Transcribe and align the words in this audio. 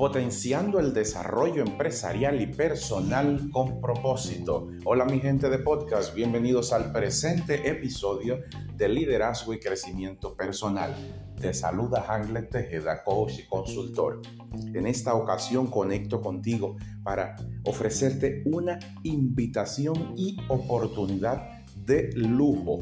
potenciando 0.00 0.80
el 0.80 0.94
desarrollo 0.94 1.62
empresarial 1.62 2.40
y 2.40 2.46
personal 2.46 3.50
con 3.52 3.82
propósito. 3.82 4.68
Hola 4.86 5.04
mi 5.04 5.20
gente 5.20 5.50
de 5.50 5.58
podcast, 5.58 6.14
bienvenidos 6.14 6.72
al 6.72 6.90
presente 6.90 7.68
episodio 7.68 8.38
de 8.78 8.88
Liderazgo 8.88 9.52
y 9.52 9.60
Crecimiento 9.60 10.34
Personal. 10.34 10.96
Te 11.38 11.52
saluda 11.52 12.02
Hanglet 12.08 12.48
Tejeda, 12.48 13.04
coach 13.04 13.40
y 13.40 13.46
consultor. 13.46 14.22
En 14.72 14.86
esta 14.86 15.12
ocasión 15.12 15.66
conecto 15.66 16.22
contigo 16.22 16.76
para 17.02 17.36
ofrecerte 17.66 18.42
una 18.46 18.78
invitación 19.02 20.14
y 20.16 20.38
oportunidad 20.48 21.66
de 21.76 22.10
lujo. 22.14 22.78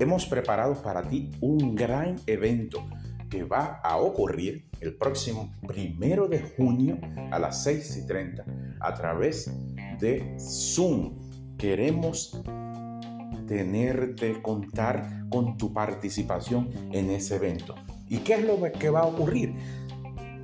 Hemos 0.00 0.26
preparado 0.26 0.74
para 0.82 1.06
ti 1.06 1.30
un 1.40 1.76
gran 1.76 2.16
evento 2.26 2.84
que 3.34 3.42
va 3.42 3.80
a 3.82 3.96
ocurrir 3.96 4.64
el 4.80 4.94
próximo 4.94 5.52
primero 5.66 6.28
de 6.28 6.40
junio 6.40 6.98
a 7.32 7.38
las 7.40 7.64
6 7.64 7.96
y 7.96 8.06
30 8.06 8.44
a 8.78 8.94
través 8.94 9.50
de 9.98 10.36
Zoom. 10.38 11.18
Queremos 11.58 12.40
tenerte, 13.48 14.40
contar 14.40 15.26
con 15.30 15.56
tu 15.58 15.72
participación 15.72 16.70
en 16.92 17.10
ese 17.10 17.34
evento. 17.34 17.74
¿Y 18.08 18.18
qué 18.18 18.34
es 18.34 18.44
lo 18.44 18.56
que 18.70 18.90
va 18.90 19.00
a 19.00 19.06
ocurrir? 19.06 19.52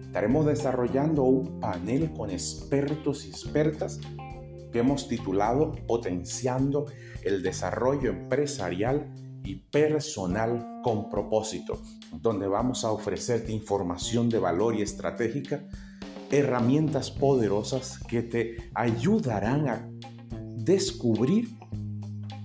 Estaremos 0.00 0.46
desarrollando 0.46 1.22
un 1.22 1.60
panel 1.60 2.12
con 2.12 2.30
expertos 2.30 3.24
y 3.24 3.28
expertas 3.28 4.00
que 4.72 4.80
hemos 4.80 5.06
titulado 5.06 5.76
Potenciando 5.86 6.86
el 7.22 7.44
desarrollo 7.44 8.10
empresarial 8.10 9.12
y 9.44 9.56
personal 9.56 10.80
con 10.82 11.08
propósito, 11.08 11.80
donde 12.12 12.46
vamos 12.46 12.84
a 12.84 12.92
ofrecerte 12.92 13.52
información 13.52 14.28
de 14.28 14.38
valor 14.38 14.74
y 14.76 14.82
estratégica, 14.82 15.64
herramientas 16.30 17.10
poderosas 17.10 17.98
que 18.08 18.22
te 18.22 18.70
ayudarán 18.74 19.68
a 19.68 19.90
descubrir 20.56 21.48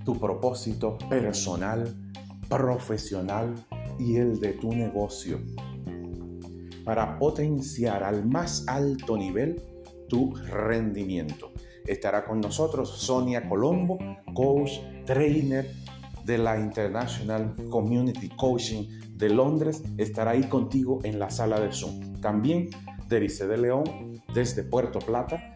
tu 0.03 0.19
propósito 0.19 0.97
personal, 1.09 1.95
profesional 2.49 3.55
y 3.99 4.17
el 4.17 4.39
de 4.39 4.53
tu 4.53 4.71
negocio 4.71 5.39
para 6.85 7.17
potenciar 7.17 8.03
al 8.03 8.25
más 8.25 8.63
alto 8.67 9.17
nivel 9.17 9.61
tu 10.07 10.35
rendimiento. 10.35 11.51
Estará 11.85 12.25
con 12.25 12.39
nosotros 12.39 12.89
Sonia 12.89 13.49
Colombo, 13.49 13.97
coach, 14.33 14.71
trainer, 15.05 15.69
de 16.25 16.39
la 16.39 16.59
International 16.59 17.55
Community 17.69 18.29
Coaching 18.29 18.87
de 19.13 19.29
Londres 19.29 19.83
estará 19.97 20.31
ahí 20.31 20.43
contigo 20.43 20.99
en 21.03 21.19
la 21.19 21.29
sala 21.29 21.59
de 21.59 21.71
Zoom. 21.71 22.19
También 22.19 22.69
Derice 23.07 23.47
de 23.47 23.57
León 23.57 24.23
desde 24.33 24.63
Puerto 24.63 24.97
Plata, 24.99 25.53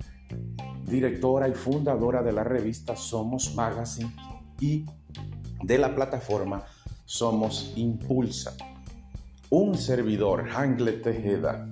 directora 0.86 1.48
y 1.48 1.54
fundadora 1.54 2.22
de 2.22 2.32
la 2.32 2.44
revista 2.44 2.96
Somos 2.96 3.56
Magazine 3.56 4.16
y 4.60 4.86
de 5.64 5.78
la 5.80 5.96
plataforma 5.96 6.64
Somos 7.06 7.74
Impulsa. 7.76 8.56
Un 9.50 9.76
servidor, 9.76 10.48
Hangle 10.52 10.94
Tejeda. 10.94 11.68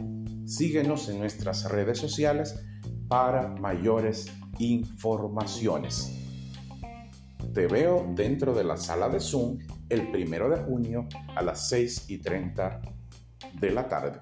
síguenos 0.45 1.09
en 1.09 1.19
nuestras 1.19 1.69
redes 1.69 1.97
sociales 1.97 2.59
para 3.07 3.47
mayores 3.47 4.27
informaciones. 4.59 6.26
Te 7.57 7.65
veo 7.65 8.05
dentro 8.13 8.53
de 8.53 8.63
la 8.63 8.77
sala 8.77 9.09
de 9.09 9.19
Zoom 9.19 9.57
el 9.89 10.11
primero 10.11 10.47
de 10.47 10.57
junio 10.57 11.07
a 11.35 11.41
las 11.41 11.67
6 11.69 12.05
y 12.07 12.19
30 12.19 12.81
de 13.59 13.71
la 13.71 13.87
tarde. 13.87 14.19